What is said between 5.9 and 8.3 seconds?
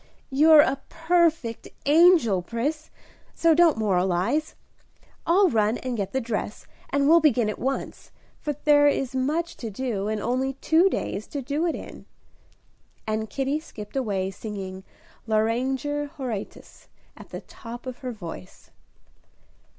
get the dress, and we'll begin at once,